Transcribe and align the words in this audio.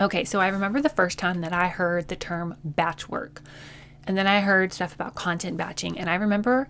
Okay, 0.00 0.24
so 0.24 0.40
I 0.40 0.48
remember 0.48 0.80
the 0.82 0.90
first 0.90 1.18
time 1.18 1.40
that 1.40 1.52
I 1.52 1.68
heard 1.68 2.08
the 2.08 2.16
term 2.16 2.56
batch 2.62 3.08
work. 3.08 3.42
And 4.06 4.16
then 4.16 4.26
I 4.26 4.40
heard 4.40 4.72
stuff 4.72 4.94
about 4.94 5.14
content 5.14 5.56
batching. 5.56 5.98
And 5.98 6.10
I 6.10 6.16
remember 6.16 6.68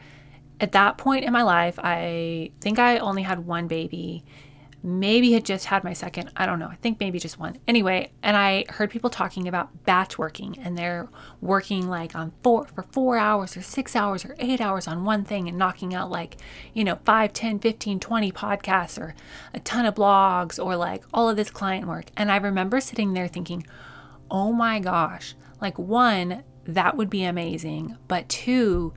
at 0.60 0.72
that 0.72 0.96
point 0.96 1.24
in 1.24 1.32
my 1.32 1.42
life, 1.42 1.78
I 1.82 2.50
think 2.60 2.78
I 2.78 2.98
only 2.98 3.22
had 3.22 3.46
one 3.46 3.66
baby 3.66 4.24
maybe 4.86 5.32
had 5.32 5.44
just 5.44 5.66
had 5.66 5.82
my 5.82 5.92
second. 5.92 6.30
I 6.36 6.46
don't 6.46 6.60
know. 6.60 6.68
I 6.68 6.76
think 6.76 7.00
maybe 7.00 7.18
just 7.18 7.40
one. 7.40 7.58
Anyway, 7.66 8.12
and 8.22 8.36
I 8.36 8.64
heard 8.68 8.88
people 8.88 9.10
talking 9.10 9.48
about 9.48 9.84
batch 9.84 10.16
working 10.16 10.56
and 10.60 10.78
they're 10.78 11.08
working 11.40 11.88
like 11.88 12.14
on 12.14 12.32
four 12.44 12.66
for 12.68 12.84
four 12.84 13.18
hours 13.18 13.56
or 13.56 13.62
six 13.62 13.96
hours 13.96 14.24
or 14.24 14.36
eight 14.38 14.60
hours 14.60 14.86
on 14.86 15.04
one 15.04 15.24
thing 15.24 15.48
and 15.48 15.58
knocking 15.58 15.92
out 15.92 16.08
like, 16.08 16.36
you 16.72 16.84
know, 16.84 17.00
5, 17.04 17.32
10, 17.32 17.58
15, 17.58 17.98
20 17.98 18.30
podcasts 18.30 18.96
or 18.96 19.16
a 19.52 19.58
ton 19.58 19.86
of 19.86 19.96
blogs 19.96 20.64
or 20.64 20.76
like 20.76 21.02
all 21.12 21.28
of 21.28 21.36
this 21.36 21.50
client 21.50 21.88
work. 21.88 22.06
And 22.16 22.30
I 22.30 22.36
remember 22.36 22.80
sitting 22.80 23.12
there 23.12 23.26
thinking, 23.26 23.66
oh 24.30 24.52
my 24.52 24.78
gosh, 24.78 25.34
like 25.60 25.80
one, 25.80 26.44
that 26.64 26.96
would 26.96 27.10
be 27.10 27.24
amazing. 27.24 27.96
But 28.06 28.28
two, 28.28 28.94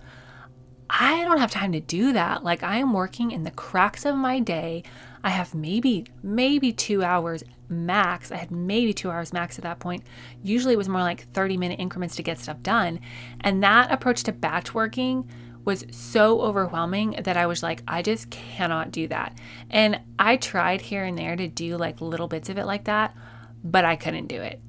I 0.88 1.24
don't 1.24 1.40
have 1.40 1.52
time 1.52 1.72
to 1.72 1.80
do 1.80 2.14
that. 2.14 2.44
Like 2.44 2.62
I 2.62 2.78
am 2.78 2.94
working 2.94 3.32
in 3.32 3.44
the 3.44 3.52
cracks 3.52 4.06
of 4.06 4.16
my 4.16 4.40
day. 4.40 4.84
I 5.24 5.30
have 5.30 5.54
maybe, 5.54 6.06
maybe 6.24 6.72
two 6.72 7.04
hours 7.04 7.44
max. 7.68 8.32
I 8.32 8.38
had 8.38 8.52
maybe 8.52 8.94
two 8.94 9.12
hours 9.12 9.34
max 9.34 9.58
at 9.58 9.64
that 9.64 9.80
point. 9.80 10.04
Usually 10.44 10.74
it 10.74 10.78
was 10.78 10.90
more 10.90 11.02
like 11.02 11.28
30 11.32 11.58
minute 11.58 11.80
increments 11.80 12.16
to 12.16 12.24
get 12.24 12.40
stuff 12.40 12.62
done. 12.64 13.00
And 13.42 13.62
that 13.64 13.92
approach 13.92 14.24
to 14.24 14.32
batch 14.32 14.74
working 14.74 15.30
was 15.66 15.86
so 15.92 16.42
overwhelming 16.42 17.20
that 17.24 17.38
I 17.38 17.46
was 17.46 17.62
like, 17.62 17.84
I 17.88 18.02
just 18.02 18.30
cannot 18.30 18.92
do 18.92 19.08
that. 19.10 19.38
And 19.70 20.00
I 20.18 20.38
tried 20.38 20.82
here 20.82 21.04
and 21.04 21.18
there 21.18 21.36
to 21.36 21.48
do 21.48 21.78
like 21.78 22.02
little 22.02 22.28
bits 22.28 22.50
of 22.50 22.58
it 22.58 22.66
like 22.66 22.86
that, 22.86 23.16
but 23.64 23.86
I 23.86 23.96
couldn't 23.96 24.28
do 24.28 24.42
it. 24.42 24.62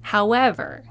However, 0.00 0.84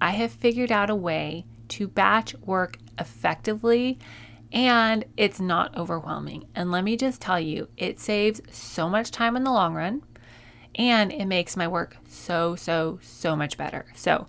I 0.00 0.10
have 0.10 0.30
figured 0.30 0.70
out 0.70 0.90
a 0.90 0.94
way 0.94 1.46
to 1.68 1.88
batch 1.88 2.34
work 2.40 2.76
effectively 2.98 3.98
and 4.52 5.04
it's 5.16 5.40
not 5.40 5.76
overwhelming. 5.76 6.44
And 6.54 6.70
let 6.70 6.84
me 6.84 6.96
just 6.96 7.20
tell 7.20 7.40
you, 7.40 7.68
it 7.76 7.98
saves 7.98 8.40
so 8.50 8.88
much 8.88 9.10
time 9.10 9.36
in 9.36 9.44
the 9.44 9.52
long 9.52 9.74
run 9.74 10.02
and 10.74 11.12
it 11.12 11.26
makes 11.26 11.56
my 11.56 11.66
work 11.66 11.96
so, 12.06 12.54
so, 12.54 12.98
so 13.02 13.34
much 13.34 13.56
better. 13.56 13.86
So 13.94 14.26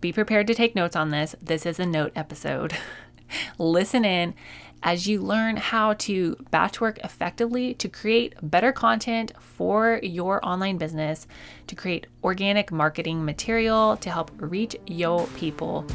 be 0.00 0.12
prepared 0.12 0.46
to 0.46 0.54
take 0.54 0.74
notes 0.74 0.96
on 0.96 1.10
this. 1.10 1.34
This 1.40 1.66
is 1.66 1.78
a 1.78 1.86
note 1.86 2.12
episode. 2.16 2.76
Listen 3.58 4.04
in 4.04 4.34
as 4.82 5.06
you 5.06 5.20
learn 5.20 5.58
how 5.58 5.92
to 5.92 6.36
batch 6.50 6.80
work 6.80 6.98
effectively 7.04 7.74
to 7.74 7.88
create 7.88 8.34
better 8.42 8.72
content 8.72 9.32
for 9.38 10.00
your 10.02 10.44
online 10.44 10.78
business, 10.78 11.26
to 11.66 11.74
create 11.74 12.06
organic 12.24 12.72
marketing 12.72 13.22
material 13.22 13.98
to 13.98 14.10
help 14.10 14.30
reach 14.38 14.74
your 14.86 15.26
people 15.36 15.86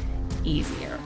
easier. 0.43 0.99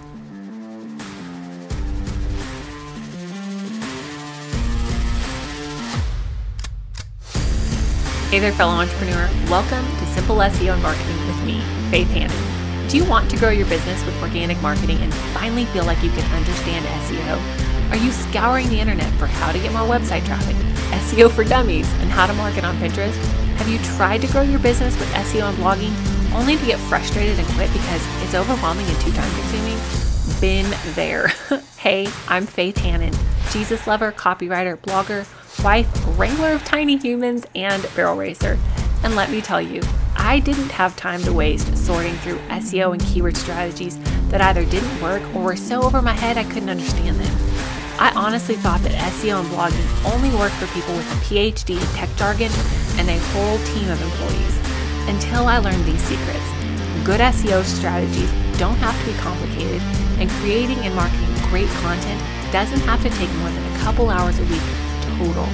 Hey 8.30 8.38
there, 8.38 8.52
fellow 8.52 8.74
entrepreneur. 8.74 9.28
Welcome 9.50 9.84
to 9.98 10.06
Simple 10.14 10.36
SEO 10.36 10.74
and 10.74 10.84
Marketing 10.84 11.18
with 11.26 11.44
me, 11.44 11.62
Faith 11.90 12.12
Hanan. 12.12 12.88
Do 12.88 12.96
you 12.96 13.04
want 13.04 13.28
to 13.32 13.38
grow 13.38 13.50
your 13.50 13.66
business 13.66 14.06
with 14.06 14.22
organic 14.22 14.62
marketing 14.62 15.00
and 15.00 15.12
finally 15.34 15.66
feel 15.66 15.84
like 15.84 16.04
you 16.04 16.12
can 16.12 16.32
understand 16.36 16.86
SEO? 16.86 17.90
Are 17.90 17.98
you 17.98 18.12
scouring 18.12 18.70
the 18.70 18.80
internet 18.80 19.12
for 19.14 19.26
how 19.26 19.52
to 19.52 19.58
get 19.58 19.74
more 19.74 19.82
website 19.82 20.28
traffic, 20.28 20.56
SEO 21.10 21.32
for 21.32 21.44
dummies, 21.44 21.92
and 22.02 22.12
how 22.12 22.28
to 22.28 22.34
market 22.34 22.64
on 22.64 22.78
Pinterest? 22.78 23.18
Have 23.58 23.68
you 23.68 23.80
tried 23.98 24.22
to 24.22 24.28
grow 24.28 24.44
your 24.44 24.60
business 24.60 24.96
with 25.00 25.10
SEO 25.14 25.50
and 25.50 25.58
blogging 25.58 25.96
only 26.32 26.56
to 26.56 26.66
get 26.68 26.78
frustrated 26.82 27.40
and 27.40 27.48
quit 27.56 27.74
because 27.74 28.06
it's 28.22 28.36
overwhelming 28.36 28.86
and 28.86 29.02
too 29.02 29.12
time 29.12 29.32
consuming? 29.42 29.99
Been 30.42 30.74
there. 30.96 31.28
hey, 31.78 32.08
I'm 32.30 32.46
Faith 32.46 32.78
Hanan, 32.78 33.14
Jesus 33.52 33.86
lover, 33.86 34.14
copywriter, 34.14 34.78
blogger 34.78 35.26
wife, 35.64 35.88
wrangler 36.18 36.54
of 36.54 36.64
tiny 36.64 36.96
humans, 36.96 37.46
and 37.56 37.86
barrel 37.94 38.16
racer. 38.16 38.58
And 39.04 39.18
let 39.18 39.32
me 39.32 39.42
tell 39.42 39.62
you, 39.62 39.82
I 40.16 40.40
didn't 40.40 40.72
have 40.72 40.96
time 40.96 41.22
to 41.24 41.34
waste 41.34 41.76
sorting 41.78 42.14
through 42.16 42.38
SEO 42.48 42.94
and 42.94 43.02
keyword 43.02 43.36
strategies 43.36 43.98
that 44.30 44.40
either 44.40 44.64
didn't 44.64 45.02
work 45.02 45.22
or 45.36 45.44
were 45.44 45.56
so 45.58 45.82
over 45.82 46.02
my 46.02 46.14
head 46.14 46.38
I 46.38 46.46
couldn't 46.46 46.70
understand 46.70 47.20
them. 47.20 47.36
I 48.00 48.14
honestly 48.16 48.56
thought 48.56 48.82
that 48.84 48.94
SEO 49.12 49.42
and 49.42 49.50
blogging 49.50 50.14
only 50.14 50.30
worked 50.38 50.56
for 50.56 50.68
people 50.68 50.96
with 50.96 51.12
a 51.12 51.26
PhD 51.26 51.82
in 51.82 51.88
tech 51.98 52.10
jargon 52.16 52.52
and 52.98 53.10
a 53.10 53.20
whole 53.34 53.58
team 53.66 53.90
of 53.90 54.02
employees 54.02 54.58
until 55.10 55.48
I 55.48 55.58
learned 55.58 55.84
these 55.84 56.02
secrets. 56.04 56.48
Good 57.04 57.20
SEO 57.20 57.64
strategies 57.64 58.32
don't 58.58 58.78
have 58.78 58.98
to 59.02 59.12
be 59.12 59.18
complicated, 59.18 59.82
and 60.20 60.30
creating 60.42 60.78
and 60.80 60.94
marketing 60.96 61.30
great 61.50 61.68
content 61.82 62.22
doesn't 62.52 62.80
have 62.82 63.02
to 63.02 63.10
take 63.10 63.30
more 63.36 63.50
than 63.50 63.76
a 63.76 63.78
couple 63.80 64.10
hours 64.10 64.38
a 64.40 64.44
week 64.44 64.62
total. 65.18 65.46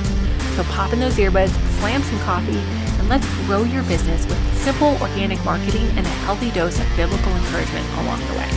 So 0.56 0.64
pop 0.72 0.94
in 0.94 1.00
those 1.00 1.16
earbuds, 1.16 1.54
slam 1.80 2.02
some 2.04 2.20
coffee, 2.20 2.58
and 3.00 3.10
let's 3.10 3.26
grow 3.46 3.64
your 3.64 3.84
business 3.84 4.26
with 4.26 4.58
simple 4.58 4.98
organic 5.02 5.44
marketing 5.46 5.88
and 5.96 6.06
a 6.06 6.16
healthy 6.26 6.52
dose 6.52 6.80
of 6.80 6.88
biblical 6.96 7.32
encouragement 7.32 7.86
along 8.00 8.20
the 8.28 8.34
way. 8.34 8.50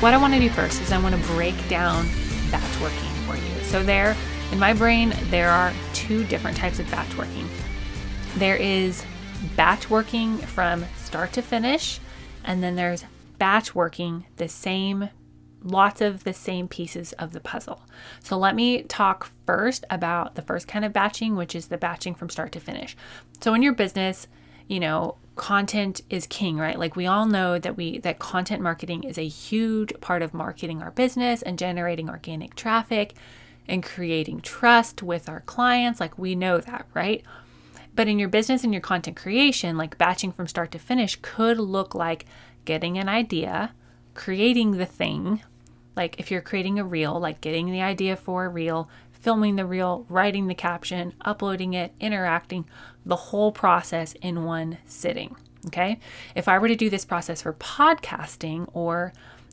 What 0.00 0.12
I 0.12 0.16
want 0.16 0.34
to 0.34 0.40
do 0.40 0.50
first 0.50 0.82
is 0.82 0.90
I 0.90 0.98
want 0.98 1.14
to 1.14 1.20
break 1.28 1.56
down 1.68 2.08
batch 2.50 2.80
working 2.80 3.08
for 3.24 3.36
you. 3.36 3.64
So, 3.64 3.84
there 3.84 4.16
in 4.52 4.58
my 4.58 4.74
brain, 4.74 5.14
there 5.30 5.50
are 5.50 5.72
two 5.94 6.24
different 6.24 6.56
types 6.56 6.78
of 6.78 6.88
batch 6.90 7.16
working. 7.16 7.48
There 8.36 8.56
is 8.56 9.02
batch 9.56 9.88
working 9.88 10.36
from 10.36 10.84
start 10.96 11.32
to 11.32 11.42
finish, 11.42 11.98
and 12.44 12.62
then 12.62 12.76
there's 12.76 13.04
batch 13.38 13.74
working 13.74 14.26
the 14.36 14.48
same 14.48 15.08
lots 15.64 16.00
of 16.00 16.24
the 16.24 16.32
same 16.32 16.66
pieces 16.68 17.12
of 17.14 17.32
the 17.32 17.40
puzzle. 17.40 17.82
So 18.20 18.36
let 18.36 18.54
me 18.56 18.82
talk 18.82 19.30
first 19.46 19.84
about 19.90 20.34
the 20.34 20.42
first 20.42 20.66
kind 20.66 20.84
of 20.84 20.92
batching, 20.92 21.36
which 21.36 21.54
is 21.54 21.68
the 21.68 21.78
batching 21.78 22.14
from 22.14 22.28
start 22.28 22.50
to 22.52 22.60
finish. 22.60 22.96
So 23.40 23.54
in 23.54 23.62
your 23.62 23.72
business, 23.72 24.26
you 24.66 24.80
know, 24.80 25.16
content 25.36 26.00
is 26.10 26.26
king, 26.26 26.58
right? 26.58 26.78
Like 26.78 26.96
we 26.96 27.06
all 27.06 27.26
know 27.26 27.58
that 27.58 27.76
we 27.76 27.98
that 28.00 28.18
content 28.18 28.60
marketing 28.60 29.04
is 29.04 29.18
a 29.18 29.26
huge 29.26 29.92
part 30.00 30.20
of 30.20 30.34
marketing 30.34 30.82
our 30.82 30.90
business 30.90 31.42
and 31.42 31.58
generating 31.58 32.10
organic 32.10 32.54
traffic 32.54 33.14
and 33.68 33.82
creating 33.82 34.40
trust 34.40 35.02
with 35.02 35.28
our 35.28 35.40
clients. 35.40 36.00
Like 36.00 36.18
we 36.18 36.34
know 36.34 36.58
that, 36.58 36.86
right? 36.94 37.22
But 37.94 38.08
in 38.08 38.18
your 38.18 38.28
business 38.28 38.64
and 38.64 38.72
your 38.72 38.80
content 38.80 39.16
creation, 39.16 39.76
like 39.76 39.98
batching 39.98 40.32
from 40.32 40.46
start 40.46 40.70
to 40.72 40.78
finish 40.78 41.18
could 41.20 41.58
look 41.58 41.94
like 41.94 42.24
getting 42.64 42.98
an 42.98 43.08
idea, 43.08 43.74
creating 44.14 44.72
the 44.72 44.86
thing, 44.86 45.42
like 45.96 46.18
if 46.18 46.30
you're 46.30 46.40
creating 46.40 46.78
a 46.78 46.84
reel, 46.84 47.18
like 47.20 47.40
getting 47.40 47.70
the 47.70 47.82
idea 47.82 48.16
for 48.16 48.46
a 48.46 48.48
reel, 48.48 48.88
filming 49.12 49.56
the 49.56 49.66
reel, 49.66 50.06
writing 50.08 50.46
the 50.46 50.54
caption, 50.54 51.14
uploading 51.20 51.74
it, 51.74 51.92
interacting, 52.00 52.64
the 53.04 53.16
whole 53.16 53.52
process 53.52 54.14
in 54.22 54.44
one 54.44 54.78
sitting. 54.86 55.36
Okay. 55.66 56.00
If 56.34 56.48
I 56.48 56.58
were 56.58 56.68
to 56.68 56.74
do 56.74 56.90
this 56.90 57.04
process 57.04 57.42
for 57.42 57.52
podcasting 57.52 58.68
or 58.72 59.12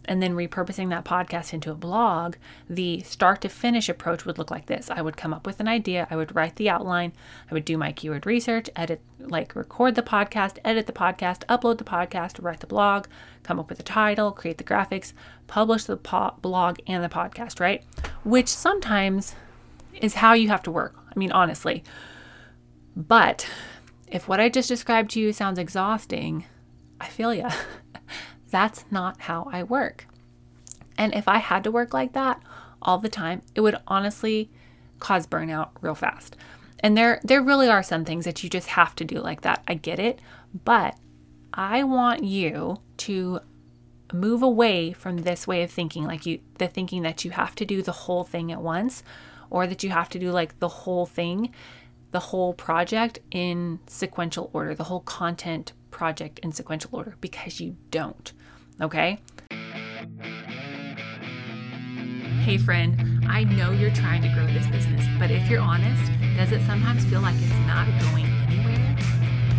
and 0.09 0.23
then 0.23 0.33
repurposing 0.33 0.89
that 0.89 1.05
podcast 1.05 1.53
into 1.53 1.71
a 1.71 1.75
blog, 1.75 2.35
the 2.67 2.99
start 3.01 3.41
to 3.41 3.47
finish 3.47 3.87
approach 3.87 4.25
would 4.25 4.39
look 4.39 4.49
like 4.49 4.65
this. 4.65 4.89
I 4.89 5.03
would 5.03 5.15
come 5.15 5.35
up 5.35 5.45
with 5.45 5.59
an 5.59 5.67
idea, 5.67 6.07
I 6.09 6.15
would 6.15 6.35
write 6.35 6.55
the 6.55 6.67
outline, 6.67 7.13
I 7.49 7.53
would 7.53 7.63
do 7.63 7.77
my 7.77 7.91
keyword 7.91 8.25
research, 8.25 8.71
edit, 8.75 9.01
like 9.19 9.55
record 9.55 9.93
the 9.93 10.01
podcast, 10.01 10.57
edit 10.65 10.87
the 10.87 10.93
podcast, 10.93 11.45
upload 11.45 11.77
the 11.77 11.83
podcast, 11.83 12.43
write 12.43 12.59
the 12.59 12.67
blog, 12.67 13.05
come 13.43 13.59
up 13.59 13.69
with 13.69 13.79
a 13.79 13.83
title, 13.83 14.31
create 14.31 14.57
the 14.57 14.63
graphics, 14.63 15.13
publish 15.45 15.83
the 15.83 15.95
po- 15.95 16.33
blog 16.41 16.79
and 16.87 17.03
the 17.03 17.09
podcast, 17.09 17.59
right? 17.59 17.83
Which 18.23 18.47
sometimes 18.47 19.35
is 19.93 20.15
how 20.15 20.33
you 20.33 20.47
have 20.47 20.63
to 20.63 20.71
work. 20.71 20.95
I 21.15 21.19
mean, 21.19 21.31
honestly. 21.31 21.83
But 22.95 23.47
if 24.07 24.27
what 24.27 24.39
I 24.39 24.49
just 24.49 24.69
described 24.69 25.11
to 25.11 25.19
you 25.19 25.33
sounds 25.33 25.59
exhausting, 25.59 26.45
I 26.99 27.09
feel 27.09 27.31
ya. 27.31 27.51
That's 28.49 28.85
not 28.89 29.21
how 29.21 29.47
I 29.51 29.63
work. 29.63 30.07
And 30.97 31.13
if 31.13 31.27
I 31.27 31.37
had 31.37 31.63
to 31.63 31.71
work 31.71 31.93
like 31.93 32.13
that 32.13 32.41
all 32.81 32.97
the 32.97 33.09
time, 33.09 33.41
it 33.55 33.61
would 33.61 33.77
honestly 33.87 34.49
cause 34.99 35.27
burnout 35.27 35.69
real 35.81 35.95
fast. 35.95 36.35
And 36.79 36.97
there 36.97 37.19
there 37.23 37.41
really 37.41 37.69
are 37.69 37.83
some 37.83 38.05
things 38.05 38.25
that 38.25 38.43
you 38.43 38.49
just 38.49 38.69
have 38.69 38.95
to 38.95 39.05
do 39.05 39.19
like 39.19 39.41
that. 39.41 39.63
I 39.67 39.73
get 39.73 39.99
it, 39.99 40.19
but 40.65 40.95
I 41.53 41.83
want 41.83 42.23
you 42.23 42.77
to 42.97 43.41
move 44.13 44.41
away 44.41 44.91
from 44.91 45.17
this 45.17 45.45
way 45.45 45.61
of 45.63 45.71
thinking 45.71 46.03
like 46.03 46.25
you 46.25 46.39
the 46.57 46.67
thinking 46.67 47.03
that 47.03 47.23
you 47.23 47.31
have 47.31 47.53
to 47.55 47.65
do 47.65 47.81
the 47.81 47.91
whole 47.91 48.23
thing 48.23 48.51
at 48.51 48.61
once 48.61 49.03
or 49.49 49.67
that 49.67 49.83
you 49.83 49.89
have 49.89 50.09
to 50.09 50.19
do 50.19 50.31
like 50.31 50.59
the 50.59 50.67
whole 50.67 51.05
thing, 51.05 51.53
the 52.11 52.19
whole 52.19 52.53
project 52.53 53.19
in 53.31 53.79
sequential 53.87 54.49
order, 54.53 54.75
the 54.75 54.85
whole 54.85 55.01
content 55.01 55.73
project 55.91 56.39
in 56.39 56.51
sequential 56.51 56.89
order 56.93 57.15
because 57.19 57.59
you 57.59 57.75
don't. 57.91 58.33
Okay? 58.81 59.19
Hey, 62.43 62.57
friend, 62.57 63.25
I 63.27 63.43
know 63.43 63.71
you're 63.71 63.91
trying 63.91 64.21
to 64.21 64.29
grow 64.29 64.47
this 64.47 64.67
business, 64.67 65.05
but 65.19 65.29
if 65.29 65.49
you're 65.49 65.61
honest, 65.61 66.11
does 66.37 66.51
it 66.51 66.65
sometimes 66.65 67.03
feel 67.05 67.21
like 67.21 67.35
it's 67.35 67.67
not 67.67 67.85
going 67.99 68.25
anywhere? 68.47 68.95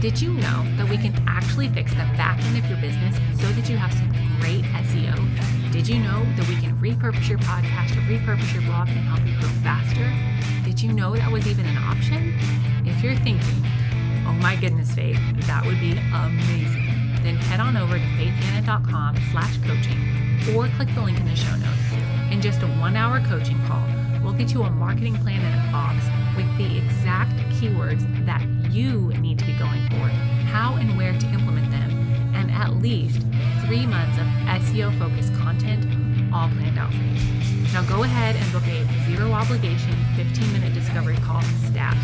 Did 0.00 0.20
you 0.20 0.32
know 0.32 0.64
that 0.78 0.88
we 0.88 0.96
can 0.96 1.14
actually 1.28 1.68
fix 1.68 1.92
the 1.92 2.08
back 2.16 2.42
end 2.44 2.56
of 2.56 2.70
your 2.70 2.80
business 2.80 3.16
so 3.38 3.46
that 3.52 3.68
you 3.68 3.76
have 3.76 3.92
some 3.92 4.08
great 4.40 4.64
SEO? 4.88 5.70
Did 5.70 5.86
you 5.86 5.98
know 5.98 6.24
that 6.36 6.48
we 6.48 6.56
can 6.56 6.74
repurpose 6.78 7.28
your 7.28 7.38
podcast 7.38 7.92
or 7.96 8.00
repurpose 8.08 8.52
your 8.54 8.62
blog 8.62 8.88
and 8.88 8.98
help 9.00 9.20
you 9.26 9.38
grow 9.38 9.48
faster? 9.62 10.10
Did 10.64 10.80
you 10.80 10.92
know 10.92 11.14
that 11.14 11.30
was 11.30 11.46
even 11.46 11.66
an 11.66 11.76
option? 11.76 12.34
If 12.86 13.02
you're 13.02 13.16
thinking, 13.16 13.62
oh 14.26 14.32
my 14.40 14.56
goodness, 14.56 14.94
Faith, 14.94 15.20
that 15.46 15.64
would 15.66 15.78
be 15.78 15.92
amazing, 16.14 16.89
then 17.24 17.36
head 17.36 17.60
on 17.60 17.76
over 17.76 17.98
to 17.98 18.04
faithhanan.com 18.16 19.16
slash 19.32 19.58
coaching 19.58 19.98
or 20.54 20.68
click 20.76 20.88
the 20.94 21.02
link 21.02 21.18
in 21.18 21.26
the 21.26 21.36
show 21.36 21.54
notes. 21.56 22.32
In 22.32 22.40
just 22.40 22.62
a 22.62 22.66
one 22.80 22.96
hour 22.96 23.20
coaching 23.20 23.60
call, 23.66 23.86
we'll 24.22 24.32
get 24.32 24.52
you 24.52 24.62
a 24.62 24.70
marketing 24.70 25.16
plan 25.16 25.40
in 25.40 25.68
a 25.68 25.72
box 25.72 26.04
with 26.36 26.46
the 26.56 26.78
exact 26.78 27.32
keywords 27.60 28.04
that 28.24 28.42
you 28.72 29.08
need 29.20 29.38
to 29.38 29.44
be 29.44 29.52
going 29.58 29.82
for, 29.90 30.08
how 30.48 30.76
and 30.76 30.96
where 30.96 31.12
to 31.12 31.26
implement 31.28 31.70
them, 31.70 31.90
and 32.34 32.50
at 32.50 32.76
least 32.76 33.22
three 33.66 33.86
months 33.86 34.18
of 34.18 34.26
SEO 34.62 34.96
focused 34.98 35.34
content 35.34 35.84
all 36.32 36.48
planned 36.48 36.78
out 36.78 36.90
for 36.90 37.02
you. 37.02 37.40
Now 37.72 37.82
go 37.82 38.02
ahead 38.02 38.36
and 38.36 38.52
book 38.52 38.66
a 38.66 38.86
zero 39.06 39.32
obligation 39.32 39.94
15 40.16 40.52
minute 40.52 40.74
discovery 40.74 41.16
call 41.18 41.42
stat, 41.68 41.96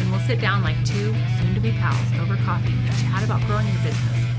and 0.00 0.10
we'll 0.10 0.20
sit 0.20 0.40
down 0.40 0.62
like 0.62 0.76
two 0.84 1.14
soon 1.38 1.54
to 1.54 1.60
be 1.60 1.72
pals 1.72 1.98
over 2.20 2.36
coffee 2.44 2.72
and 2.72 2.96
chat 3.02 3.24
about 3.24 3.40
growing 3.46 3.66
your 3.66 3.82
business. 3.82 4.29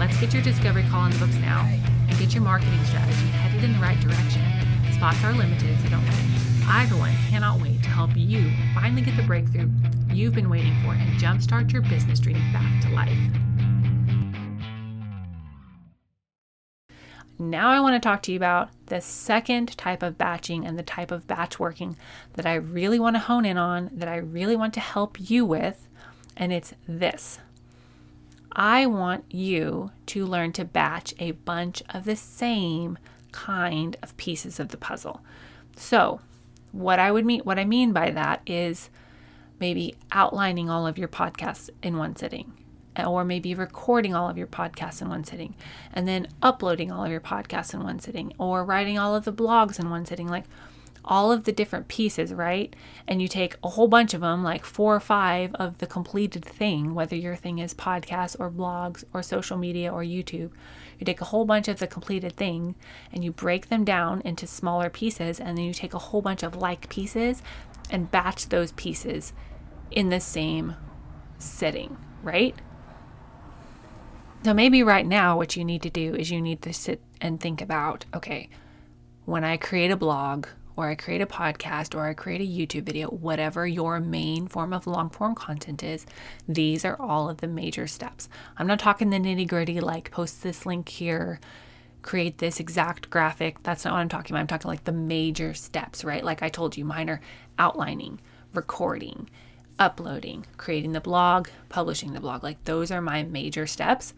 Let's 0.00 0.18
get 0.18 0.32
your 0.32 0.42
discovery 0.42 0.84
call 0.88 1.04
in 1.04 1.12
the 1.12 1.18
books 1.18 1.34
now 1.36 1.60
and 1.60 2.18
get 2.18 2.32
your 2.32 2.42
marketing 2.42 2.82
strategy 2.86 3.26
headed 3.26 3.62
in 3.62 3.74
the 3.74 3.78
right 3.80 4.00
direction. 4.00 4.42
Spots 4.94 5.22
are 5.22 5.34
limited, 5.34 5.78
so 5.82 5.90
don't 5.90 6.02
wait. 6.02 6.64
I, 6.66 6.86
for 6.88 6.96
one, 6.96 7.12
cannot 7.28 7.60
wait 7.60 7.82
to 7.82 7.90
help 7.90 8.12
you 8.16 8.50
finally 8.74 9.02
get 9.02 9.14
the 9.18 9.22
breakthrough 9.24 9.68
you've 10.10 10.34
been 10.34 10.48
waiting 10.48 10.74
for 10.82 10.94
and 10.94 11.20
jumpstart 11.20 11.70
your 11.70 11.82
business 11.82 12.18
dream 12.18 12.38
back 12.50 12.80
to 12.80 12.88
life. 12.94 13.18
Now, 17.38 17.68
I 17.68 17.80
want 17.80 17.94
to 17.94 18.00
talk 18.00 18.22
to 18.22 18.32
you 18.32 18.38
about 18.38 18.70
the 18.86 19.02
second 19.02 19.76
type 19.76 20.02
of 20.02 20.16
batching 20.16 20.66
and 20.66 20.78
the 20.78 20.82
type 20.82 21.10
of 21.10 21.26
batch 21.26 21.58
working 21.58 21.98
that 22.34 22.46
I 22.46 22.54
really 22.54 22.98
want 22.98 23.16
to 23.16 23.20
hone 23.20 23.44
in 23.44 23.58
on, 23.58 23.90
that 23.92 24.08
I 24.08 24.16
really 24.16 24.56
want 24.56 24.72
to 24.74 24.80
help 24.80 25.18
you 25.20 25.44
with, 25.44 25.86
and 26.38 26.54
it's 26.54 26.72
this. 26.88 27.38
I 28.52 28.86
want 28.86 29.24
you 29.30 29.90
to 30.06 30.26
learn 30.26 30.52
to 30.52 30.64
batch 30.64 31.14
a 31.18 31.32
bunch 31.32 31.82
of 31.90 32.04
the 32.04 32.16
same 32.16 32.98
kind 33.32 33.96
of 34.02 34.16
pieces 34.16 34.58
of 34.58 34.68
the 34.68 34.76
puzzle. 34.76 35.20
So, 35.76 36.20
what 36.72 36.98
I 36.98 37.10
would 37.10 37.26
mean 37.26 37.40
what 37.40 37.58
I 37.58 37.64
mean 37.64 37.92
by 37.92 38.10
that 38.10 38.42
is 38.46 38.90
maybe 39.58 39.94
outlining 40.12 40.70
all 40.70 40.86
of 40.86 40.98
your 40.98 41.08
podcasts 41.08 41.68
in 41.82 41.96
one 41.96 42.16
sitting 42.16 42.52
or 43.06 43.24
maybe 43.24 43.54
recording 43.54 44.14
all 44.14 44.28
of 44.28 44.36
your 44.36 44.46
podcasts 44.46 45.00
in 45.00 45.08
one 45.08 45.24
sitting 45.24 45.54
and 45.92 46.08
then 46.08 46.26
uploading 46.42 46.90
all 46.90 47.04
of 47.04 47.10
your 47.10 47.20
podcasts 47.20 47.72
in 47.74 47.82
one 47.82 47.98
sitting 47.98 48.32
or 48.38 48.64
writing 48.64 48.98
all 48.98 49.14
of 49.14 49.24
the 49.24 49.32
blogs 49.32 49.78
in 49.78 49.90
one 49.90 50.04
sitting 50.04 50.28
like 50.28 50.44
all 51.04 51.32
of 51.32 51.44
the 51.44 51.52
different 51.52 51.88
pieces 51.88 52.32
right? 52.32 52.74
And 53.06 53.20
you 53.20 53.28
take 53.28 53.56
a 53.62 53.70
whole 53.70 53.88
bunch 53.88 54.14
of 54.14 54.20
them 54.20 54.42
like 54.42 54.64
four 54.64 54.94
or 54.94 55.00
five 55.00 55.54
of 55.54 55.78
the 55.78 55.86
completed 55.86 56.44
thing 56.44 56.94
whether 56.94 57.16
your 57.16 57.36
thing 57.36 57.58
is 57.58 57.74
podcasts 57.74 58.36
or 58.38 58.50
blogs 58.50 59.04
or 59.12 59.22
social 59.22 59.56
media 59.56 59.92
or 59.92 60.02
youtube. 60.02 60.50
You 60.98 61.06
take 61.06 61.20
a 61.20 61.26
whole 61.26 61.44
bunch 61.44 61.68
of 61.68 61.78
the 61.78 61.86
completed 61.86 62.36
thing 62.36 62.74
and 63.12 63.24
you 63.24 63.32
break 63.32 63.68
them 63.68 63.84
down 63.84 64.20
into 64.22 64.46
smaller 64.46 64.90
pieces 64.90 65.40
and 65.40 65.56
then 65.56 65.64
you 65.64 65.74
take 65.74 65.94
a 65.94 65.98
whole 65.98 66.22
bunch 66.22 66.42
of 66.42 66.56
like 66.56 66.88
pieces 66.88 67.42
and 67.90 68.10
batch 68.10 68.48
those 68.48 68.72
pieces 68.72 69.32
in 69.90 70.10
the 70.10 70.20
same 70.20 70.76
sitting 71.38 71.96
right? 72.22 72.54
So 74.42 74.54
maybe 74.54 74.82
right 74.82 75.06
now, 75.06 75.36
what 75.36 75.56
you 75.56 75.64
need 75.64 75.82
to 75.82 75.90
do 75.90 76.14
is 76.14 76.30
you 76.30 76.40
need 76.40 76.62
to 76.62 76.72
sit 76.72 77.00
and 77.20 77.38
think 77.38 77.60
about 77.60 78.06
okay, 78.14 78.48
when 79.24 79.44
I 79.44 79.56
create 79.56 79.90
a 79.90 79.96
blog 79.96 80.46
or 80.80 80.88
I 80.88 80.94
create 80.94 81.20
a 81.20 81.26
podcast 81.26 81.94
or 81.94 82.06
I 82.06 82.14
create 82.14 82.40
a 82.40 82.44
YouTube 82.44 82.84
video, 82.84 83.08
whatever 83.08 83.66
your 83.66 84.00
main 84.00 84.46
form 84.46 84.72
of 84.72 84.86
long 84.86 85.10
form 85.10 85.34
content 85.34 85.82
is, 85.82 86.06
these 86.48 86.86
are 86.86 87.00
all 87.00 87.28
of 87.28 87.38
the 87.38 87.46
major 87.46 87.86
steps. 87.86 88.30
I'm 88.56 88.66
not 88.66 88.78
talking 88.78 89.10
the 89.10 89.18
nitty 89.18 89.46
gritty 89.46 89.78
like 89.80 90.10
post 90.10 90.42
this 90.42 90.64
link 90.64 90.88
here, 90.88 91.38
create 92.00 92.38
this 92.38 92.60
exact 92.60 93.10
graphic. 93.10 93.62
That's 93.62 93.84
not 93.84 93.92
what 93.92 94.00
I'm 94.00 94.08
talking 94.08 94.34
about. 94.34 94.40
I'm 94.40 94.46
talking 94.46 94.70
like 94.70 94.84
the 94.84 94.92
major 94.92 95.52
steps, 95.52 96.02
right? 96.02 96.24
Like 96.24 96.42
I 96.42 96.48
told 96.48 96.78
you, 96.78 96.84
mine 96.86 97.10
are 97.10 97.20
outlining, 97.58 98.18
recording, 98.54 99.28
uploading, 99.78 100.46
creating 100.56 100.92
the 100.92 101.00
blog, 101.00 101.48
publishing 101.68 102.14
the 102.14 102.20
blog. 102.20 102.42
Like 102.42 102.64
those 102.64 102.90
are 102.90 103.02
my 103.02 103.22
major 103.22 103.66
steps. 103.66 104.14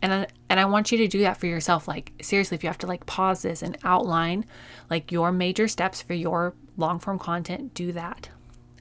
And 0.00 0.12
I, 0.12 0.26
and 0.48 0.60
I 0.60 0.64
want 0.64 0.92
you 0.92 0.98
to 0.98 1.08
do 1.08 1.20
that 1.20 1.38
for 1.38 1.46
yourself. 1.46 1.88
Like 1.88 2.12
seriously, 2.22 2.54
if 2.54 2.62
you 2.62 2.68
have 2.68 2.78
to 2.78 2.86
like 2.86 3.06
pause 3.06 3.42
this 3.42 3.62
and 3.62 3.76
outline 3.82 4.44
like 4.90 5.10
your 5.10 5.32
major 5.32 5.66
steps 5.68 6.00
for 6.02 6.14
your 6.14 6.54
long 6.76 6.98
form 6.98 7.18
content, 7.18 7.74
do 7.74 7.92
that. 7.92 8.28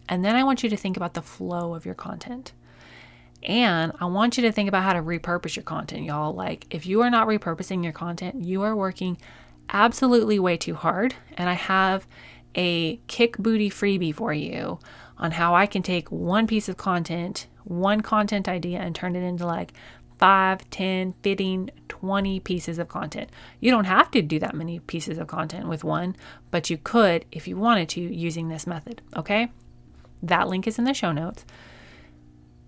And 0.10 0.24
then 0.24 0.36
I 0.36 0.44
want 0.44 0.64
you 0.64 0.70
to 0.70 0.78
think 0.78 0.96
about 0.96 1.16
the 1.16 1.22
flow 1.22 1.74
of 1.74 1.86
your 1.86 1.96
content. 1.96 2.54
And 3.44 3.92
I 4.00 4.06
want 4.06 4.38
you 4.38 4.44
to 4.44 4.52
think 4.52 4.68
about 4.68 4.84
how 4.84 4.94
to 4.94 5.02
repurpose 5.02 5.56
your 5.56 5.64
content, 5.64 6.04
y'all. 6.06 6.34
Like, 6.34 6.66
if 6.70 6.86
you 6.86 7.02
are 7.02 7.10
not 7.10 7.28
repurposing 7.28 7.84
your 7.84 7.94
content, 7.94 8.44
you 8.44 8.64
are 8.64 8.76
working 8.76 9.18
absolutely 9.70 10.40
way 10.40 10.58
too 10.58 10.76
hard. 10.76 11.16
And 11.36 11.50
I 11.50 11.54
have 11.54 12.08
a 12.56 12.98
kick 13.08 13.38
booty 13.38 13.70
freebie 13.70 14.16
for 14.16 14.34
you 14.34 14.80
on 15.18 15.32
how 15.32 15.56
I 15.56 15.66
can 15.66 15.84
take 15.84 16.12
one 16.12 16.48
piece 16.48 16.68
of 16.68 16.78
content, 16.78 17.48
one 17.64 18.02
content 18.02 18.48
idea, 18.48 18.80
and 18.80 18.96
turn 18.96 19.16
it 19.16 19.24
into 19.24 19.46
like 19.46 19.74
5, 20.20 20.70
10, 20.70 21.14
15, 21.22 21.72
20 21.88 22.40
pieces 22.42 22.80
of 22.80 22.88
content. 22.88 23.30
You 23.60 23.72
don't 23.72 23.86
have 23.86 24.12
to 24.12 24.22
do 24.22 24.40
that 24.40 24.56
many 24.56 24.80
pieces 24.80 25.18
of 25.18 25.28
content 25.28 25.68
with 25.68 25.84
one, 25.84 26.16
but 26.52 26.70
you 26.70 26.78
could 26.78 27.26
if 27.32 27.48
you 27.48 27.58
wanted 27.58 27.90
to 27.90 28.02
using 28.02 28.50
this 28.50 28.68
method, 28.68 29.02
okay? 29.16 29.52
That 30.24 30.48
link 30.48 30.68
is 30.68 30.80
in 30.80 30.86
the 30.86 30.94
show 30.94 31.12
notes. 31.12 31.46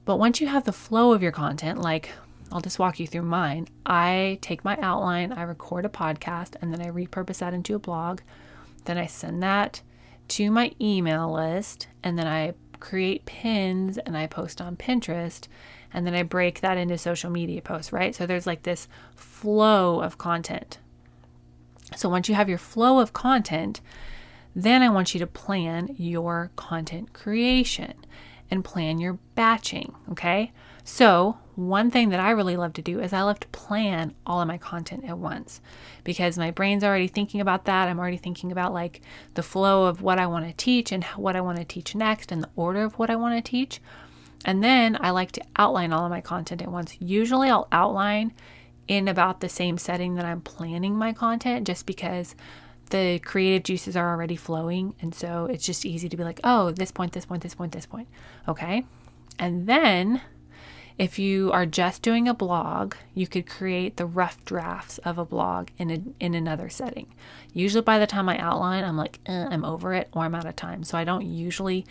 But 0.05 0.17
once 0.17 0.41
you 0.41 0.47
have 0.47 0.63
the 0.63 0.73
flow 0.73 1.13
of 1.13 1.21
your 1.21 1.31
content, 1.31 1.81
like 1.81 2.11
I'll 2.51 2.61
just 2.61 2.79
walk 2.79 2.99
you 2.99 3.07
through 3.07 3.23
mine, 3.23 3.67
I 3.85 4.39
take 4.41 4.65
my 4.65 4.77
outline, 4.81 5.31
I 5.31 5.43
record 5.43 5.85
a 5.85 5.89
podcast, 5.89 6.55
and 6.61 6.73
then 6.73 6.81
I 6.81 6.89
repurpose 6.89 7.39
that 7.39 7.53
into 7.53 7.75
a 7.75 7.79
blog. 7.79 8.21
Then 8.85 8.97
I 8.97 9.05
send 9.05 9.43
that 9.43 9.81
to 10.29 10.51
my 10.51 10.71
email 10.79 11.31
list 11.31 11.87
and 12.03 12.17
then 12.17 12.27
I 12.27 12.53
create 12.79 13.25
pins 13.25 13.97
and 13.97 14.17
I 14.17 14.27
post 14.27 14.61
on 14.61 14.77
Pinterest 14.77 15.47
and 15.93 16.05
then 16.05 16.13
I 16.13 16.23
break 16.23 16.61
that 16.61 16.77
into 16.77 16.97
social 16.97 17.29
media 17.29 17.61
posts, 17.61 17.91
right? 17.91 18.15
So 18.15 18.25
there's 18.25 18.47
like 18.47 18.63
this 18.63 18.87
flow 19.15 20.01
of 20.01 20.17
content. 20.17 20.77
So 21.95 22.09
once 22.09 22.29
you 22.29 22.35
have 22.35 22.49
your 22.49 22.57
flow 22.57 22.99
of 22.99 23.13
content, 23.13 23.81
then 24.55 24.81
I 24.81 24.89
want 24.89 25.13
you 25.13 25.19
to 25.19 25.27
plan 25.27 25.95
your 25.97 26.51
content 26.55 27.13
creation 27.13 27.93
and 28.51 28.65
plan 28.65 28.99
your 28.99 29.19
batching, 29.35 29.93
okay? 30.11 30.51
So, 30.83 31.37
one 31.55 31.91
thing 31.91 32.09
that 32.09 32.19
I 32.19 32.31
really 32.31 32.57
love 32.57 32.73
to 32.73 32.81
do 32.81 32.99
is 32.99 33.13
I 33.13 33.21
love 33.21 33.39
to 33.41 33.47
plan 33.49 34.15
all 34.25 34.41
of 34.41 34.47
my 34.47 34.57
content 34.57 35.03
at 35.05 35.17
once 35.17 35.61
because 36.03 36.37
my 36.37 36.51
brain's 36.51 36.83
already 36.83 37.07
thinking 37.07 37.41
about 37.41 37.65
that. 37.65 37.87
I'm 37.87 37.99
already 37.99 38.17
thinking 38.17 38.51
about 38.51 38.73
like 38.73 39.01
the 39.35 39.43
flow 39.43 39.85
of 39.85 40.01
what 40.01 40.17
I 40.17 40.25
want 40.25 40.47
to 40.47 40.53
teach 40.53 40.91
and 40.91 41.03
what 41.15 41.35
I 41.35 41.41
want 41.41 41.57
to 41.57 41.65
teach 41.65 41.93
next 41.93 42.31
and 42.31 42.41
the 42.41 42.49
order 42.55 42.83
of 42.83 42.97
what 42.97 43.09
I 43.09 43.17
want 43.17 43.35
to 43.35 43.51
teach. 43.51 43.81
And 44.45 44.63
then 44.63 44.97
I 44.99 45.11
like 45.11 45.31
to 45.33 45.43
outline 45.57 45.91
all 45.91 46.05
of 46.05 46.11
my 46.11 46.21
content 46.21 46.61
at 46.61 46.71
once. 46.71 46.95
Usually 46.99 47.49
I'll 47.49 47.67
outline 47.71 48.33
in 48.87 49.07
about 49.07 49.41
the 49.41 49.49
same 49.49 49.77
setting 49.77 50.15
that 50.15 50.25
I'm 50.25 50.41
planning 50.41 50.95
my 50.95 51.13
content 51.13 51.67
just 51.67 51.85
because 51.85 52.35
the 52.89 53.19
creative 53.19 53.63
juices 53.63 53.95
are 53.95 54.09
already 54.09 54.35
flowing. 54.35 54.95
And 55.01 55.13
so 55.13 55.45
it's 55.45 55.65
just 55.65 55.85
easy 55.85 56.09
to 56.09 56.17
be 56.17 56.23
like, 56.23 56.39
oh, 56.43 56.71
this 56.71 56.91
point, 56.91 57.11
this 57.11 57.25
point, 57.25 57.43
this 57.43 57.55
point, 57.55 57.71
this 57.71 57.85
point. 57.85 58.07
Okay. 58.47 58.85
And 59.37 59.67
then 59.67 60.21
if 60.97 61.17
you 61.17 61.51
are 61.53 61.65
just 61.65 62.01
doing 62.01 62.27
a 62.27 62.33
blog, 62.33 62.95
you 63.13 63.25
could 63.27 63.47
create 63.47 63.97
the 63.97 64.05
rough 64.05 64.43
drafts 64.43 64.97
of 64.99 65.17
a 65.17 65.25
blog 65.25 65.69
in 65.77 65.91
a, 65.91 66.01
in 66.19 66.33
another 66.33 66.67
setting. 66.67 67.07
Usually 67.53 67.81
by 67.81 67.99
the 67.99 68.07
time 68.07 68.27
I 68.27 68.37
outline, 68.37 68.83
I'm 68.83 68.97
like, 68.97 69.19
eh, 69.25 69.47
I'm 69.49 69.63
over 69.63 69.93
it 69.93 70.09
or 70.13 70.23
I'm 70.23 70.35
out 70.35 70.45
of 70.45 70.55
time. 70.55 70.83
So 70.83 70.97
I 70.97 71.03
don't 71.03 71.25
usually 71.25 71.85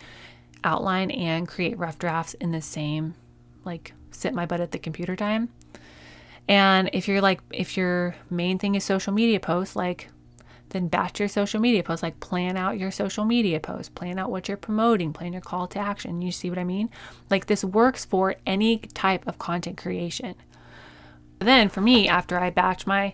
outline 0.63 1.11
and 1.11 1.47
create 1.47 1.77
rough 1.77 1.97
drafts 1.97 2.33
in 2.35 2.51
the 2.51 2.61
same 2.61 3.15
like 3.63 3.93
sit 4.11 4.33
my 4.33 4.45
butt 4.45 4.59
at 4.59 4.71
the 4.71 4.79
computer 4.79 5.15
time. 5.15 5.49
And 6.47 6.89
if 6.93 7.07
you're 7.07 7.21
like 7.21 7.41
if 7.51 7.77
your 7.77 8.15
main 8.29 8.57
thing 8.57 8.75
is 8.75 8.83
social 8.83 9.13
media 9.13 9.39
posts, 9.39 9.75
like 9.75 10.09
then 10.69 10.87
batch 10.87 11.19
your 11.19 11.29
social 11.29 11.59
media 11.59 11.83
posts. 11.83 12.03
Like 12.03 12.19
plan 12.19 12.57
out 12.57 12.79
your 12.79 12.91
social 12.91 13.25
media 13.25 13.59
posts, 13.59 13.89
plan 13.89 14.19
out 14.19 14.31
what 14.31 14.47
you're 14.47 14.57
promoting, 14.57 15.13
plan 15.13 15.33
your 15.33 15.41
call 15.41 15.67
to 15.67 15.79
action. 15.79 16.21
You 16.21 16.31
see 16.31 16.49
what 16.49 16.59
I 16.59 16.63
mean? 16.63 16.89
Like 17.29 17.45
this 17.45 17.63
works 17.63 18.05
for 18.05 18.35
any 18.45 18.79
type 18.79 19.27
of 19.27 19.39
content 19.39 19.77
creation. 19.77 20.35
Then 21.39 21.69
for 21.69 21.81
me, 21.81 22.07
after 22.07 22.37
I 22.39 22.49
batch 22.49 22.85
my 22.85 23.13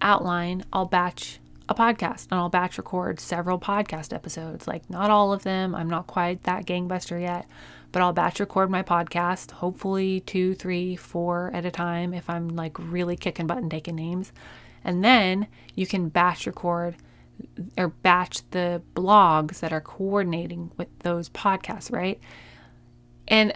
outline, 0.00 0.64
I'll 0.72 0.86
batch 0.86 1.38
a 1.68 1.74
podcast 1.74 2.28
and 2.30 2.38
I'll 2.38 2.48
batch 2.48 2.78
record 2.78 3.20
several 3.20 3.58
podcast 3.58 4.12
episodes. 4.12 4.66
Like, 4.66 4.88
not 4.90 5.10
all 5.10 5.32
of 5.32 5.42
them. 5.42 5.74
I'm 5.74 5.88
not 5.88 6.06
quite 6.06 6.42
that 6.42 6.66
gangbuster 6.66 7.20
yet, 7.20 7.46
but 7.92 8.02
I'll 8.02 8.12
batch 8.12 8.40
record 8.40 8.70
my 8.70 8.82
podcast, 8.82 9.52
hopefully 9.52 10.20
two, 10.20 10.54
three, 10.54 10.96
four 10.96 11.50
at 11.54 11.64
a 11.64 11.70
time 11.70 12.12
if 12.12 12.28
I'm 12.28 12.48
like 12.48 12.78
really 12.78 13.16
kicking 13.16 13.46
butt 13.46 13.58
and 13.58 13.70
taking 13.70 13.96
names. 13.96 14.32
And 14.84 15.02
then 15.02 15.46
you 15.74 15.86
can 15.86 16.10
batch 16.10 16.46
record 16.46 16.96
or 17.78 17.88
batch 17.88 18.48
the 18.50 18.82
blogs 18.94 19.60
that 19.60 19.72
are 19.72 19.80
coordinating 19.80 20.70
with 20.76 20.88
those 21.00 21.30
podcasts, 21.30 21.90
right? 21.90 22.20
And 23.26 23.52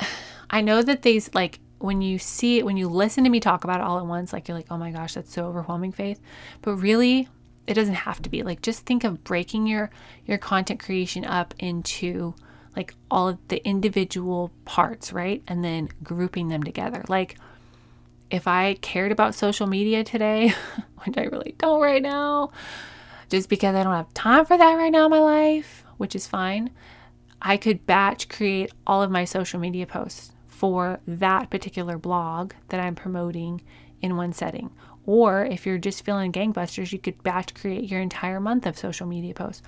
I 0.51 0.63
know 0.63 0.83
that 0.83 1.03
these, 1.03 1.35
like, 1.35 1.61
when 1.79 2.01
you 2.01 2.19
see 2.19 2.59
it, 2.59 2.65
when 2.65 2.77
you 2.77 2.89
listen 2.89 3.23
to 3.25 3.31
me 3.31 3.39
talk 3.39 3.65
about 3.65 3.81
it 3.81 3.85
all 3.85 3.99
at 3.99 4.07
once, 4.07 4.33
like, 4.33 4.49
you're 4.49 4.57
like, 4.57 4.67
oh 4.71 4.79
my 4.79 4.91
gosh, 4.91 5.15
that's 5.15 5.33
so 5.33 5.45
overwhelming, 5.45 5.93
Faith. 5.93 6.21
But 6.63 6.77
really, 6.77 7.29
it 7.69 7.75
doesn't 7.75 7.95
have 7.95 8.23
to 8.23 8.31
be. 8.31 8.43
Like, 8.43 8.63
just 8.63 8.87
think 8.87 9.05
of 9.05 9.23
breaking 9.23 9.67
your 9.67 9.91
your 10.25 10.39
content 10.39 10.81
creation 10.81 11.25
up 11.25 11.55
into 11.59 12.35
like 12.75 12.95
all 13.11 13.29
of 13.29 13.39
the 13.49 13.65
individual 13.67 14.51
parts, 14.65 15.13
right? 15.13 15.43
And 15.47 15.63
then 15.63 15.91
grouping 16.03 16.49
them 16.49 16.63
together. 16.63 17.05
Like, 17.09 17.37
if 18.31 18.49
I 18.49 18.75
cared 18.75 19.13
about 19.13 19.35
social 19.35 19.67
media 19.67 20.03
today, 20.03 20.55
which 21.05 21.19
I 21.19 21.25
really 21.25 21.55
don't 21.59 21.81
right 21.81 22.03
now, 22.03 22.53
just 23.29 23.51
because 23.51 23.75
I 23.75 23.85
don't 23.85 23.93
have 23.93 24.15
time 24.15 24.47
for 24.47 24.57
that 24.57 24.75
right 24.75 24.91
now 24.91 25.05
in 25.05 25.11
my 25.11 25.21
life, 25.21 25.85
which 25.99 26.17
is 26.17 26.27
fine, 26.27 26.71
I 27.43 27.59
could 27.59 27.85
batch 27.85 28.31
create 28.31 28.73
all 28.87 29.03
of 29.03 29.11
my 29.11 29.27
social 29.27 29.61
media 29.61 29.87
posts 29.87 30.33
for 30.47 31.01
that 31.07 31.51
particular 31.51 31.99
blog 31.99 32.55
that 32.69 32.81
I'm 32.81 32.95
promoting 32.95 33.61
in 34.01 34.17
one 34.17 34.33
setting. 34.33 34.71
Or 35.09 35.47
if 35.47 35.65
you're 35.65 35.79
just 35.79 36.05
feeling 36.05 36.33
gangbusters, 36.33 36.93
you 36.93 36.99
could 36.99 37.23
batch 37.23 37.55
create 37.55 37.89
your 37.89 37.99
entire 37.99 38.41
month 38.41 38.67
of 38.67 38.77
social 38.77 39.07
media 39.07 39.33
posts. 39.33 39.63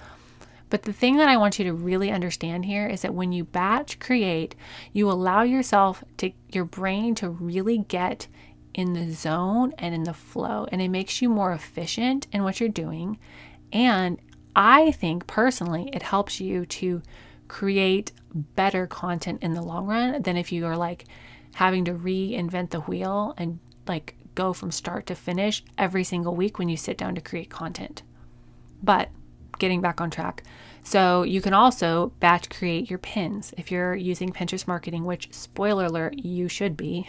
But 0.69 0.83
the 0.83 0.93
thing 0.93 1.17
that 1.17 1.31
I 1.31 1.39
want 1.39 1.59
you 1.59 1.65
to 1.65 1.73
really 1.73 2.11
understand 2.11 2.67
here 2.67 2.87
is 2.87 3.01
that 3.01 3.15
when 3.15 3.33
you 3.33 3.45
batch 3.45 3.99
create, 4.01 4.55
you 4.93 5.11
allow 5.11 5.41
yourself 5.41 6.05
to, 6.19 6.33
your 6.51 6.67
brain 6.67 7.15
to 7.15 7.31
really 7.31 7.79
get 7.79 8.29
in 8.75 8.93
the 8.93 9.11
zone 9.13 9.73
and 9.79 9.95
in 9.95 10.03
the 10.03 10.13
flow, 10.13 10.67
and 10.71 10.83
it 10.83 10.91
makes 10.91 11.23
you 11.23 11.31
more 11.31 11.55
efficient 11.55 12.27
in 12.33 12.43
what 12.43 12.61
you're 12.61 12.69
doing. 12.69 13.19
And 13.73 14.21
I 14.55 14.91
think 14.91 15.27
personally, 15.27 15.89
it 15.95 16.03
helps 16.03 16.39
you 16.39 16.67
to 16.67 17.01
create 17.49 18.13
better 18.35 18.87
content 18.87 19.43
in 19.43 19.55
the 19.55 19.63
long 19.63 19.87
run 19.87 20.21
than 20.21 20.37
if 20.37 20.53
you 20.53 20.67
are 20.67 20.77
like 20.77 21.07
having 21.55 21.87
to 21.87 21.95
reinvent 21.95 22.71
the 22.71 22.81
wheel 22.81 23.33
and 23.39 23.59
like 23.89 24.17
go 24.41 24.53
from 24.55 24.71
start 24.71 25.07
to 25.07 25.15
finish 25.15 25.63
every 25.77 26.05
single 26.05 26.35
week 26.35 26.59
when 26.59 26.69
you 26.71 26.77
sit 26.77 26.97
down 26.97 27.15
to 27.15 27.21
create 27.21 27.51
content. 27.51 28.03
But 28.83 29.11
getting 29.59 29.83
back 29.83 30.01
on 30.01 30.11
track. 30.11 30.43
So 30.83 31.23
you 31.23 31.43
can 31.43 31.53
also 31.53 32.13
batch 32.21 32.49
create 32.49 32.89
your 32.89 32.99
pins 32.99 33.53
if 33.59 33.71
you're 33.71 33.95
using 33.95 34.33
Pinterest 34.33 34.67
marketing, 34.67 35.05
which 35.05 35.29
spoiler 35.33 35.85
alert, 35.85 36.19
you 36.19 36.49
should 36.49 36.77
be. 36.77 37.09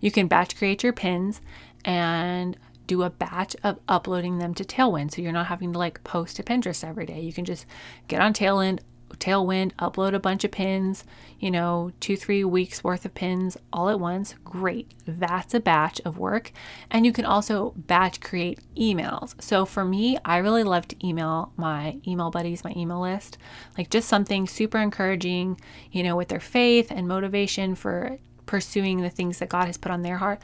You 0.00 0.10
can 0.10 0.26
batch 0.26 0.56
create 0.56 0.82
your 0.82 0.92
pins 0.92 1.40
and 1.84 2.58
do 2.86 3.02
a 3.02 3.10
batch 3.10 3.56
of 3.62 3.78
uploading 3.88 4.38
them 4.38 4.52
to 4.54 4.64
Tailwind. 4.64 5.12
So 5.12 5.22
you're 5.22 5.32
not 5.32 5.46
having 5.46 5.72
to 5.72 5.78
like 5.78 6.04
post 6.04 6.36
to 6.36 6.42
Pinterest 6.42 6.84
every 6.84 7.06
day. 7.06 7.20
You 7.20 7.32
can 7.32 7.44
just 7.44 7.64
get 8.08 8.20
on 8.20 8.34
Tailwind, 8.34 8.80
Tailwind, 9.18 9.72
upload 9.74 10.14
a 10.14 10.20
bunch 10.20 10.44
of 10.44 10.50
pins, 10.50 11.04
you 11.38 11.50
know, 11.50 11.92
two, 12.00 12.16
three 12.16 12.44
weeks 12.44 12.84
worth 12.84 13.04
of 13.04 13.14
pins 13.14 13.56
all 13.72 13.88
at 13.88 14.00
once. 14.00 14.34
Great. 14.44 14.92
That's 15.06 15.54
a 15.54 15.60
batch 15.60 16.00
of 16.04 16.18
work. 16.18 16.52
And 16.90 17.04
you 17.04 17.12
can 17.12 17.24
also 17.24 17.74
batch 17.76 18.20
create 18.20 18.60
emails. 18.76 19.40
So 19.42 19.64
for 19.64 19.84
me, 19.84 20.18
I 20.24 20.38
really 20.38 20.64
love 20.64 20.88
to 20.88 21.06
email 21.06 21.52
my 21.56 21.98
email 22.06 22.30
buddies, 22.30 22.64
my 22.64 22.72
email 22.76 23.00
list, 23.00 23.38
like 23.76 23.90
just 23.90 24.08
something 24.08 24.46
super 24.46 24.78
encouraging, 24.78 25.60
you 25.90 26.02
know, 26.02 26.16
with 26.16 26.28
their 26.28 26.40
faith 26.40 26.90
and 26.90 27.08
motivation 27.08 27.74
for 27.74 28.18
pursuing 28.46 29.00
the 29.00 29.10
things 29.10 29.38
that 29.38 29.48
God 29.48 29.66
has 29.66 29.78
put 29.78 29.92
on 29.92 30.02
their 30.02 30.18
heart 30.18 30.40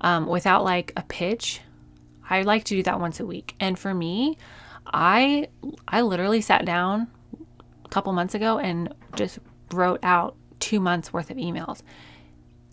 um, 0.00 0.26
without 0.26 0.64
like 0.64 0.92
a 0.96 1.02
pitch. 1.02 1.60
I 2.30 2.42
like 2.42 2.64
to 2.64 2.74
do 2.74 2.82
that 2.82 3.00
once 3.00 3.20
a 3.20 3.26
week. 3.26 3.54
And 3.58 3.78
for 3.78 3.94
me, 3.94 4.36
I 4.86 5.48
I 5.86 6.00
literally 6.02 6.40
sat 6.40 6.64
down 6.64 7.08
couple 7.88 8.12
months 8.12 8.34
ago 8.34 8.58
and 8.58 8.94
just 9.16 9.38
wrote 9.72 10.00
out 10.02 10.36
two 10.60 10.80
months 10.80 11.12
worth 11.12 11.30
of 11.30 11.36
emails. 11.36 11.82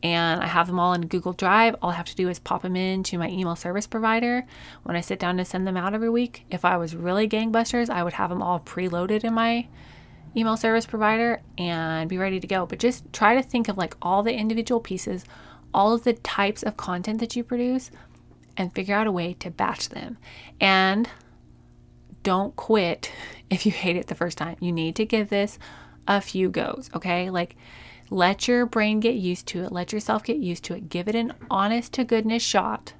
And 0.03 0.41
I 0.41 0.47
have 0.47 0.67
them 0.67 0.79
all 0.79 0.93
in 0.93 1.07
Google 1.07 1.33
Drive. 1.33 1.75
All 1.81 1.89
I 1.89 1.95
have 1.95 2.05
to 2.05 2.15
do 2.15 2.29
is 2.29 2.37
pop 2.37 2.61
them 2.61 2.75
into 2.75 3.17
my 3.17 3.29
email 3.29 3.55
service 3.55 3.87
provider 3.87 4.45
when 4.83 4.95
I 4.95 5.01
sit 5.01 5.17
down 5.17 5.37
to 5.37 5.45
send 5.45 5.65
them 5.65 5.77
out 5.77 5.95
every 5.95 6.09
week. 6.09 6.45
If 6.51 6.63
I 6.63 6.77
was 6.77 6.95
really 6.95 7.27
gangbusters, 7.27 7.89
I 7.89 8.03
would 8.03 8.13
have 8.13 8.29
them 8.29 8.41
all 8.41 8.59
preloaded 8.59 9.23
in 9.23 9.33
my 9.33 9.67
email 10.37 10.57
service 10.57 10.85
provider 10.85 11.41
and 11.57 12.09
be 12.09 12.17
ready 12.17 12.39
to 12.39 12.47
go. 12.47 12.65
But 12.65 12.79
just 12.79 13.11
try 13.13 13.35
to 13.35 13.41
think 13.41 13.67
of 13.67 13.77
like 13.77 13.95
all 14.01 14.21
the 14.21 14.33
individual 14.33 14.81
pieces, 14.81 15.25
all 15.73 15.93
of 15.93 16.03
the 16.03 16.13
types 16.13 16.61
of 16.61 16.77
content 16.77 17.19
that 17.19 17.35
you 17.35 17.43
produce, 17.43 17.89
and 18.57 18.73
figure 18.73 18.95
out 18.95 19.07
a 19.07 19.11
way 19.11 19.33
to 19.33 19.49
batch 19.49 19.89
them. 19.89 20.17
And 20.59 21.09
don't 22.23 22.55
quit 22.55 23.11
if 23.49 23.65
you 23.65 23.71
hate 23.71 23.95
it 23.95 24.07
the 24.07 24.15
first 24.15 24.37
time. 24.37 24.57
You 24.59 24.71
need 24.71 24.95
to 24.97 25.05
give 25.05 25.29
this 25.29 25.59
a 26.07 26.21
few 26.21 26.49
goes, 26.49 26.89
okay? 26.95 27.29
Like, 27.29 27.55
let 28.09 28.47
your 28.47 28.65
brain 28.65 28.99
get 28.99 29.15
used 29.15 29.47
to 29.47 29.63
it. 29.63 29.71
Let 29.71 29.91
yourself 29.91 30.23
get 30.23 30.37
used 30.37 30.63
to 30.65 30.75
it. 30.75 30.89
Give 30.89 31.07
it 31.07 31.15
an 31.15 31.33
honest 31.49 31.93
to 31.93 32.03
goodness 32.03 32.43
shot 32.43 32.93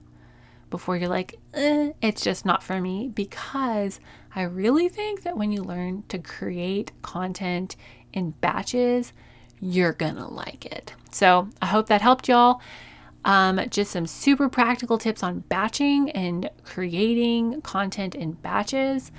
before 0.69 0.97
you're 0.97 1.09
like, 1.09 1.39
eh, 1.53 1.91
it's 2.01 2.23
just 2.23 2.45
not 2.45 2.63
for 2.63 2.81
me. 2.81 3.11
Because 3.13 3.99
I 4.35 4.41
really 4.43 4.89
think 4.89 5.21
that 5.23 5.37
when 5.37 5.51
you 5.51 5.61
learn 5.61 6.03
to 6.09 6.17
create 6.17 6.91
content 7.01 7.75
in 8.13 8.31
batches, 8.31 9.13
you're 9.61 9.93
gonna 9.93 10.27
like 10.27 10.65
it. 10.65 10.93
So 11.11 11.49
I 11.61 11.67
hope 11.67 11.87
that 11.87 12.01
helped 12.01 12.27
y'all. 12.27 12.59
Um, 13.25 13.59
just 13.69 13.91
some 13.91 14.05
super 14.05 14.47
practical 14.49 14.99
tips 14.99 15.23
on 15.23 15.39
batching 15.39 16.11
and 16.11 16.49
creating 16.63 17.61
content 17.61 18.13
in 18.15 18.33
batches. 18.33 19.11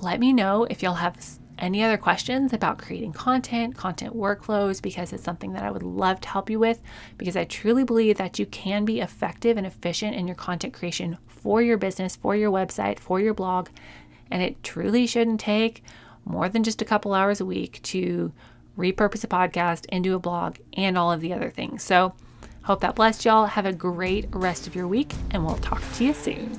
Let 0.00 0.18
me 0.18 0.32
know 0.32 0.64
if 0.70 0.82
y'all 0.82 0.94
have 0.94 1.18
any 1.58 1.82
other 1.82 1.98
questions 1.98 2.54
about 2.54 2.78
creating 2.78 3.12
content, 3.12 3.76
content 3.76 4.16
workflows, 4.16 4.80
because 4.80 5.12
it's 5.12 5.22
something 5.22 5.52
that 5.52 5.62
I 5.62 5.70
would 5.70 5.82
love 5.82 6.22
to 6.22 6.28
help 6.28 6.48
you 6.48 6.58
with. 6.58 6.80
Because 7.18 7.36
I 7.36 7.44
truly 7.44 7.84
believe 7.84 8.16
that 8.16 8.38
you 8.38 8.46
can 8.46 8.86
be 8.86 9.00
effective 9.00 9.58
and 9.58 9.66
efficient 9.66 10.16
in 10.16 10.26
your 10.26 10.36
content 10.36 10.72
creation 10.72 11.18
for 11.26 11.60
your 11.60 11.76
business, 11.76 12.16
for 12.16 12.34
your 12.34 12.50
website, 12.50 12.98
for 12.98 13.20
your 13.20 13.34
blog. 13.34 13.68
And 14.30 14.42
it 14.42 14.62
truly 14.62 15.06
shouldn't 15.06 15.40
take 15.40 15.84
more 16.24 16.48
than 16.48 16.64
just 16.64 16.80
a 16.80 16.86
couple 16.86 17.12
hours 17.12 17.42
a 17.42 17.46
week 17.46 17.82
to 17.82 18.32
repurpose 18.78 19.22
a 19.24 19.26
podcast 19.26 19.84
into 19.90 20.14
a 20.14 20.18
blog 20.18 20.56
and 20.74 20.96
all 20.96 21.12
of 21.12 21.20
the 21.20 21.34
other 21.34 21.50
things. 21.50 21.82
So, 21.82 22.14
Hope 22.62 22.80
that 22.80 22.94
blessed 22.94 23.24
y'all. 23.24 23.46
Have 23.46 23.66
a 23.66 23.72
great 23.72 24.26
rest 24.32 24.66
of 24.66 24.74
your 24.74 24.86
week, 24.86 25.14
and 25.30 25.44
we'll 25.44 25.56
talk 25.56 25.82
to 25.94 26.04
you 26.04 26.12
soon. 26.12 26.50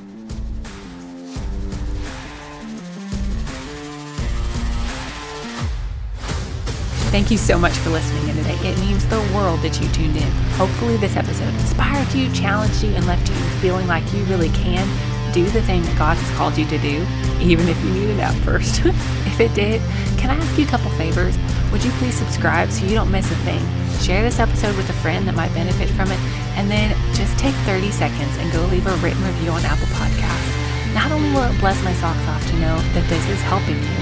Thank 7.12 7.30
you 7.30 7.38
so 7.38 7.60
much 7.60 7.74
for 7.74 7.90
listening 7.90 8.30
in 8.30 8.36
today. 8.38 8.56
It 8.62 8.80
means 8.80 9.06
the 9.08 9.20
world 9.36 9.60
that 9.62 9.80
you 9.82 9.88
tuned 9.90 10.16
in. 10.16 10.32
Hopefully, 10.56 10.98
this 10.98 11.18
episode 11.18 11.54
inspired 11.56 12.12
you, 12.14 12.32
challenged 12.34 12.82
you, 12.84 12.92
and 12.92 13.06
left 13.06 13.30
you 13.30 13.36
feeling 13.60 13.86
like 13.86 14.12
you 14.14 14.24
really 14.24 14.50
can 14.50 14.88
do 15.34 15.44
the 15.50 15.62
thing 15.62 15.82
that 15.84 15.98
God 15.98 16.18
has 16.18 16.38
called 16.38 16.58
you 16.58 16.66
to 16.68 16.78
do, 16.80 17.06
even 17.42 17.68
if 17.68 17.82
you 17.84 17.92
need 17.92 18.10
it 18.10 18.20
out 18.20 18.34
first. 18.44 18.82
if 18.86 19.40
it 19.40 19.54
did, 19.54 19.82
can 20.18 20.30
I 20.30 20.36
ask 20.36 20.58
you 20.58 20.66
a 20.66 20.68
couple 20.68 20.90
favors? 20.92 21.36
Would 21.72 21.84
you 21.84 21.92
please 22.04 22.16
subscribe 22.16 22.70
so 22.70 22.86
you 22.86 22.96
don't 22.96 23.12
miss 23.12 23.32
a 23.32 23.36
thing? 23.48 23.64
Share 24.04 24.24
this 24.24 24.40
episode 24.40 24.76
with 24.76 24.90
a 24.90 24.98
friend 25.00 25.28
that 25.28 25.36
might 25.36 25.54
benefit 25.56 25.88
from 25.96 26.12
it, 26.12 26.20
and 26.60 26.70
then 26.70 26.92
just 27.16 27.32
take 27.40 27.56
30 27.64 27.92
seconds 27.92 28.36
and 28.38 28.52
go 28.52 28.60
leave 28.68 28.86
a 28.88 28.96
written 29.00 29.24
review 29.24 29.52
on 29.52 29.64
Apple 29.64 29.88
Podcasts. 29.96 30.52
Not 30.92 31.12
only 31.16 31.32
will 31.32 31.48
it 31.48 31.56
bless 31.64 31.80
my 31.88 31.94
socks 32.04 32.28
off 32.28 32.44
to 32.52 32.56
know 32.60 32.76
that 32.92 33.08
this 33.08 33.24
is 33.32 33.40
helping 33.48 33.80
you, 33.80 34.00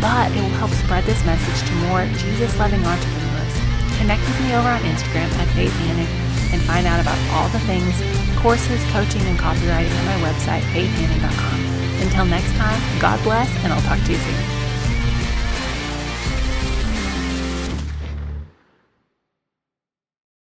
but 0.00 0.32
it 0.32 0.40
will 0.40 0.56
help 0.56 0.72
spread 0.72 1.04
this 1.04 1.20
message 1.28 1.60
to 1.68 1.74
more 1.84 2.08
Jesus 2.16 2.56
loving 2.56 2.80
entrepreneurs. 2.80 3.54
Connect 4.00 4.24
with 4.24 4.40
me 4.40 4.56
over 4.56 4.72
on 4.72 4.80
Instagram 4.88 5.28
at 5.36 5.48
FaithHanan 5.52 6.08
and 6.56 6.62
find 6.64 6.88
out 6.88 7.04
about 7.04 7.20
all 7.36 7.52
the 7.52 7.60
things, 7.68 7.92
courses, 8.40 8.80
coaching, 8.96 9.20
and 9.28 9.36
copywriting 9.36 9.92
on 9.92 10.04
my 10.08 10.18
website, 10.24 10.64
faithhanan.com. 10.72 11.58
Until 12.00 12.24
next 12.24 12.56
time, 12.56 12.80
God 12.96 13.20
bless, 13.22 13.52
and 13.60 13.72
I'll 13.72 13.84
talk 13.84 14.00
to 14.08 14.12
you 14.12 14.18
soon. 14.18 14.59